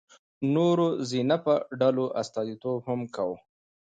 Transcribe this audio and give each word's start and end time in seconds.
نورو 0.55 0.87
ذینفع 1.11 1.57
ډلو 1.79 2.05
استازیتوب 2.21 2.77
هم 2.87 2.99
کاوه. 3.15 3.37